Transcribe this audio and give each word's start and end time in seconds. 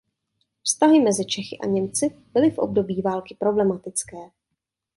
Vztahy 0.63 0.99
mezi 0.99 1.25
Čechy 1.25 1.57
a 1.57 1.65
Němci 1.65 2.17
byly 2.33 2.51
v 2.51 2.57
období 2.57 3.01
války 3.01 3.35
problematické. 3.39 4.17